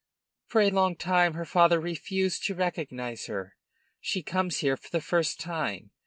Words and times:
For 0.47 0.61
a 0.61 0.71
long 0.71 0.95
time 0.95 1.35
her 1.35 1.45
father 1.45 1.79
refused 1.79 2.43
to 2.45 2.55
recognize 2.55 3.27
her. 3.27 3.55
She 3.99 4.23
comes 4.23 4.57
here 4.57 4.75
for 4.75 4.89
the 4.89 4.99
first 4.99 5.39
time. 5.39 5.91